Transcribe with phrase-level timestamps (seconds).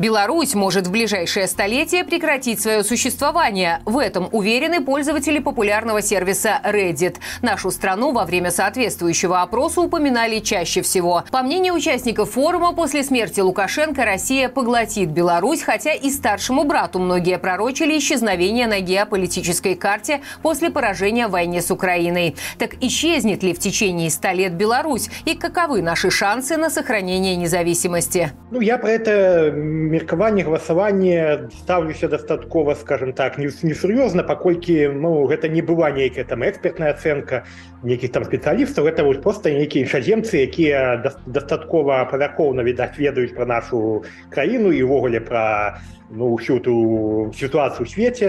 [0.00, 3.80] Беларусь может в ближайшее столетие прекратить свое существование.
[3.84, 7.16] В этом уверены пользователи популярного сервиса Reddit.
[7.42, 11.24] Нашу страну во время соответствующего опроса упоминали чаще всего.
[11.30, 17.36] По мнению участников форума, после смерти Лукашенко Россия поглотит Беларусь, хотя и старшему брату многие
[17.36, 22.36] пророчили исчезновение на геополитической карте после поражения в войне с Украиной.
[22.56, 28.32] Так исчезнет ли в течение 100 лет Беларусь и каковы наши шансы на сохранение независимости?
[28.50, 29.52] Ну, я про это
[29.90, 36.94] меркаванне галасаванне ставлюся дастаткова скажем так несур'ёзна паколькі ну гэта не была нейкая там экспертная
[36.94, 37.42] ацэнка
[37.82, 44.04] нейкіх там спецыялістаў это вот просто нейкія іншаземцы якія дастаткова павярхоўна відаць ведаюць пра нашу
[44.30, 46.74] краіну і ўвогуле пра ну ўсю ту
[47.34, 48.28] сітуацыю ў свеце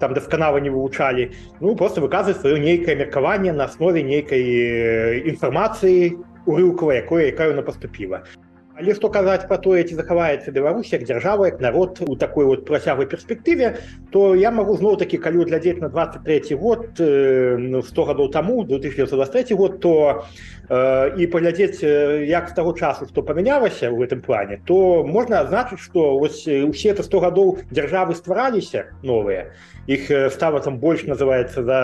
[0.00, 1.30] там дасканала не вывучалі.
[1.60, 4.42] Ну просто выказваць сваё нейкае меркаванне на аснове нейкай
[5.30, 8.24] інфармацыі урыўкава якое якая яна поступіла
[8.74, 12.64] Але што казаць пра тое, ці захаваецца Беларусь як дзяржава як народ у такой вот
[12.66, 13.78] працяглай перспектыве,
[14.10, 18.64] то я магу зноў такі калі глядзець на 23 год э, 100 ну, гадоў таму
[18.66, 20.24] 2023 год, то
[20.68, 21.86] э, і паглядзець
[22.26, 26.90] як з таго часу, што памянялася ў гэтым плане, то можна азначыць, што вось усе
[26.90, 29.54] это 100 гадоў дзяржавы ствараліся новыя.
[29.86, 31.80] Іх стала там больш называецца за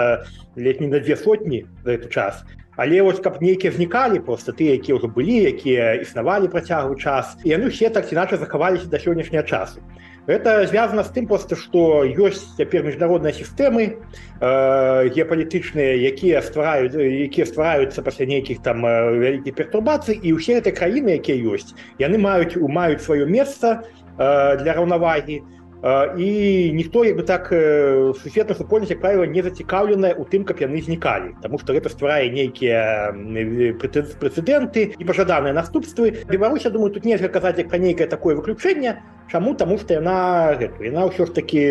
[0.57, 2.43] летні на две сотні за этот час
[2.81, 7.53] але вось каб нейкія знікалі просто ты якія ўжо былі якія існавалі працягвы час і
[7.53, 9.85] яны все так іначе захаваліся да сённяшняга часу.
[10.25, 14.01] Это звязано з тым просто что ёсць цяпер міжнародныя сістэмы
[14.41, 21.21] э, геапалітычныя якія ствараюць якія ствараюцца пасля нейкіх там вялікіх пертурбацый і ўсе гэтай краіны
[21.21, 23.85] якія ёсць яны маюць маюць сваё месца
[24.17, 25.45] э, для раўнавагі.
[25.45, 27.49] то і ніхто як бы так
[28.21, 32.29] сусветна супольнасць як правіла не зацікаўленая у тым каб яны знікалі Таму што гэта стварае
[32.29, 33.17] нейкія
[33.81, 39.01] прэцэдэнты і пажаданыя наступствы Беларусь я думаю тут нельга казаць як пра нейкае такое выключэнне
[39.33, 41.65] Чаму таму што яна гэту яна ўсё ж такі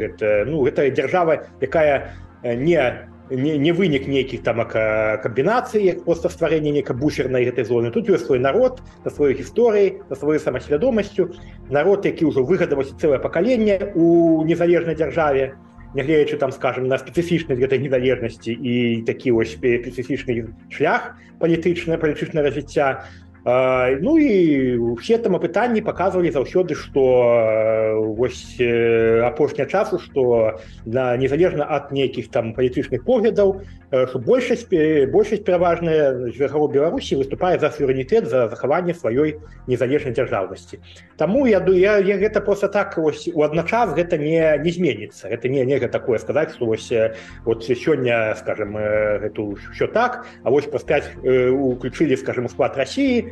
[0.00, 6.72] гэта, ну гэта дзяржава якая не не, не вынік нейкіх там камбінацый як просто стварэння
[6.72, 7.90] нейка буфернай гэтай зоны.
[7.90, 11.32] Тут ёсць свой народ на сваёй гісторыі на сваёй самасвядомасцю
[11.70, 15.54] народ які ўжо выгадаваўся цэлае пакаленне у незалежнай дзяржаве
[15.94, 23.04] нягледзячы там скажем на спецыфічнасць гэтай незалежнасці і такі вось спецыфічны шлях палітычна палітычнае развіцця
[23.44, 27.02] Ну і все там пытанні паказвалі заўсёды, што
[28.14, 34.70] вось апошня часу, што на незалежна ад нейкіх там палітычных поглядаў, што большасць
[35.10, 40.78] большасць пераважная жвергароў Беларусі выступае за суверэнітэт за захаванне сваёй незалежнай дзяржаўнасці.
[41.18, 45.26] Таму я я, я гэта просто так у адначас гэта не, не зменіцца.
[45.26, 46.92] Гэта не нельга такое сказаць, што вось
[47.44, 53.31] вот сёння скажем гэту ўсё так, а вось 5 уключылі скажем склад рассіі,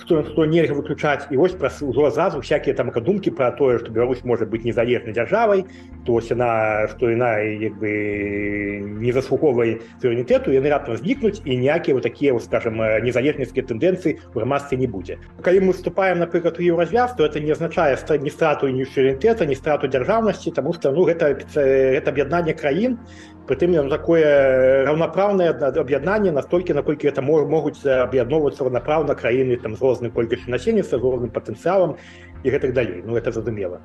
[0.00, 3.90] што, што нельга выключаць і вось праз ужо зразу всякие там думкі про тое что
[3.90, 5.64] Беларусь может быть незалежнай дзяржавай
[6.04, 12.02] то яна что яна як бы не заслуховае суверэнітэту яны раптам знікнуць і ніякія вот
[12.02, 17.14] такія вот скажем незалежніцкія тэндэнцыі у грамадстве не будзе калі мы вступаем напрыклад у еўразвяз
[17.16, 21.36] то это не азначае не страту не суверэнітэта не страту дзяржаўнасці тому что ну гэта
[21.56, 22.98] это аб'яднанне краін
[23.46, 30.10] прытым ён такое раўнапраўнае аб'яднанне настолькі наколькі это могуць аб'ядноўвацца раўнапраўна краіны там з розным
[30.10, 31.96] колькасцю насельніцтва з розным патэнцыялам
[32.42, 33.02] і гэтак далей.
[33.06, 33.80] Ну это зразумела.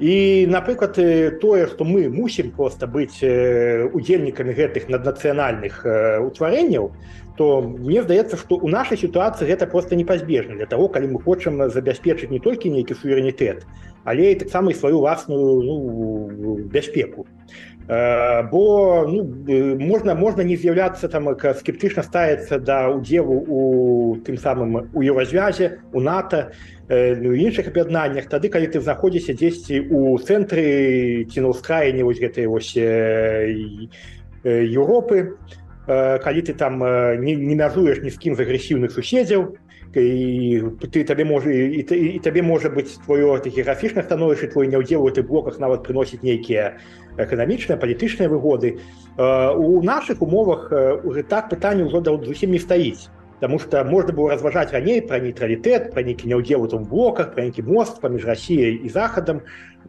[0.00, 0.96] І напрыклад
[1.42, 5.84] тое што мы мусім проста быць удзельнікамі гэтых наднацыянальных
[6.24, 6.94] утварэнняў
[7.36, 11.60] то мне здаецца што ў нашай сітуацыі гэта просто непазбежна для того калі мы хочам
[11.68, 13.64] забяспечыць не толькі нейкі суверэнітэт
[14.04, 17.28] але і таксама і сваю ўласную ну, бяспеку
[17.90, 19.24] бо ну,
[19.80, 26.00] можна можна не з'яўляцца там скептычна ставіцца да удзелу у тым самым у еўразвязе у
[26.00, 26.54] нато
[26.86, 28.30] э, ну, іншых аб'яднаннях.
[28.30, 32.78] Тады калі ты знаходзіся дзесьці у цэнтры ці на ўскраіне вось гэтай вось
[34.46, 35.34] Еўропы
[35.90, 36.78] калі ты там
[37.18, 39.58] не, не мяжуеш ні з кім з агрэсіўных суседзяў
[39.96, 45.02] і ты табе можа і, і, і табе можа быць твоё геаграфічна становішча твой няўдзел
[45.02, 46.78] у ты блоках нават прыносіць нейкія
[47.18, 48.78] эканамічныя палітычныя выгоды.
[49.18, 50.70] У нашых умовах
[51.28, 53.10] так пытанне ўжо да зусім не стаіць
[53.40, 57.48] Таму што можна было разважаць раней пра нейтралітэт пра нейкі няўдзел у там блоках пра
[57.48, 59.40] нейкі мост паміж рассіяй і захадам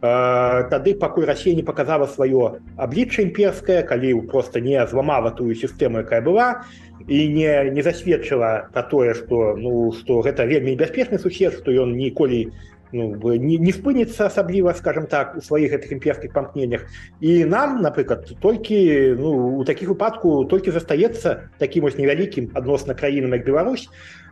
[0.02, 6.24] тады пакуль Росія не показала сваё аблічча імперскае калі просто не зламала тую сістэму якая
[6.24, 6.64] была
[7.06, 11.94] і не не засведчыла про тое что ну что гэта вельмі небяспечны сусед что ён
[11.94, 12.50] ніколі
[12.92, 16.86] ну, не, не спыніцца асабліва скажем так у сваіх гэтых імперскіх памкненнях
[17.20, 23.32] і нам напрыклад толькі ну у такіх выпадку толькі застаецца такім вось невялікім адносна краінам
[23.32, 23.88] як Беларусь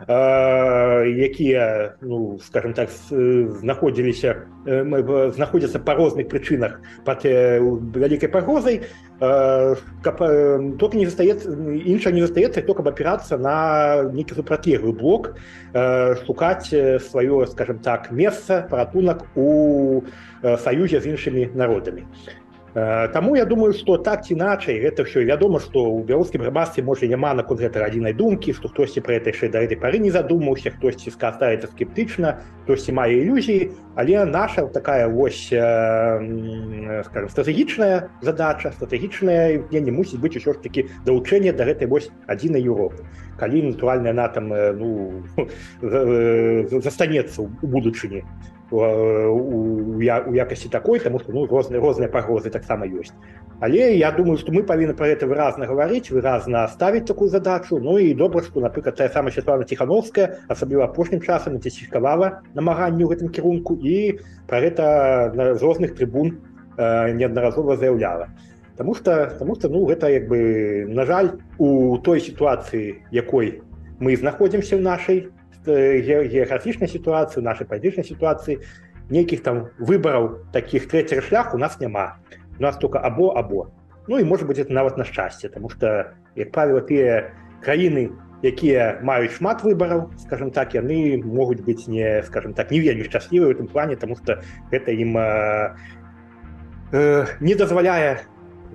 [0.06, 7.60] э, якія ну скажем так знаходзіліся э, знаходзяцца па розных прычынах под э,
[7.96, 8.82] вялікай пагрозай
[9.20, 15.36] каб э, только не застаецца інша не застаецца то каб апірацца на нейкі супрацьлеглы блок
[15.74, 20.02] э, шукаць сваё скажем так месца паратунак у
[20.40, 22.08] саюзе з іншымі народамі.
[22.74, 27.10] Таму я думаю, што так ці іначай гэта ўсё вядома, што ў беларускім грамадстве можа
[27.10, 30.70] няма наконт гэта адзінай думкі, што хтосьці пра гэта яшчэ да гэтай пары не задумаўся,
[30.78, 39.90] хтосьці скастаецца скептычна, хтосьці мае ілюзіі, але наша такая вось скажем, стратэгічная задача, стратэгічная не
[39.90, 43.02] мусіць быць усё ж такі далучэнне да гэтай вось адзінай Еўропы.
[43.34, 44.46] Калі натуральная на там
[44.78, 45.26] ну,
[45.82, 48.22] застанецца ў будучыні
[48.70, 53.12] у, я, у якасці такой тому что ну розныя розныя пагрозы таксама ёсць
[53.60, 57.78] але я думаю что мы павінны про это выразна гаварыць выразна ставіць такую задачу.
[57.78, 63.12] Ну і добра что напрыклад тая самая Святлана тихохановская асабліва апошнім часам інтэнсіфікавала намаганню ў
[63.12, 66.40] гэтым кірунку і про гэта з розных трыбун
[66.76, 68.28] э, неаднаразова заяўляла.
[68.72, 73.60] Потому что потому что ну гэта як бы на жаль у той сітуацыі якой
[74.00, 75.28] мы знаходзімся в нашай
[75.66, 78.60] геаграфічнай сітуацыі нашай палітычнай сітуацыі
[79.10, 82.18] нейкіх там выбараў таких трэцяга шлях у нас няма
[82.58, 83.70] у нас только або або.
[84.08, 88.10] Ну і может быть это нават на шчасце тому что як правило тыя краіны
[88.42, 93.46] якія маюць шмат выбараў скажем так яны могуць быць не скажем так не вельмі шчаслівы
[93.46, 94.40] в этом плане тому что
[94.70, 95.76] это ім э,
[96.92, 98.24] э, не дазваляе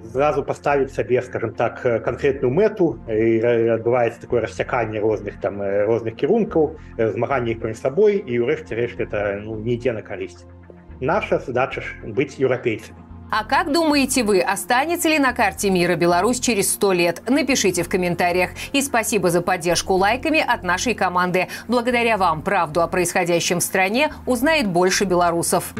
[0.02, 7.52] зразу поставить сабе скажем так конкретную мэту адбываецца такое рассяканне розных там розных кірункаў змагання
[7.52, 10.48] іх паміж сабой і ўрэшце рэшт это ну, не ідзе на карысць
[11.00, 16.40] наша задача ж быть еўрапейцамі А как думаете вы, останется ли на карте мира Беларусь
[16.40, 17.22] через сто лет?
[17.28, 18.50] Напишите в комментариях.
[18.72, 21.46] И спасибо за поддержку лайками от нашей команды.
[21.68, 25.74] Благодаря вам правду о происходящем в стране узнает больше белорусов.